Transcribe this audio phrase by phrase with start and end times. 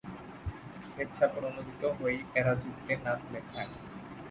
[0.87, 3.71] স্বেচ্ছাপ্রণোদিত হয়েই এরা যুদ্ধে নাম লেখায়।